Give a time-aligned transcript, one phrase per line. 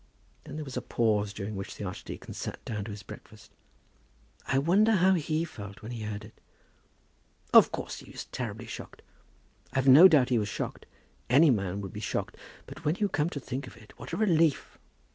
[0.45, 3.51] Then there was a pause, during which the archdeacon sat down to his breakfast.
[4.47, 6.33] "I wonder how he felt when he heard it?"
[7.53, 9.03] "Of course he was terribly shocked."
[9.73, 10.87] "I've no doubt he was shocked.
[11.29, 12.35] Any man would be shocked.
[12.65, 14.79] But when you come to think of it, what a relief!"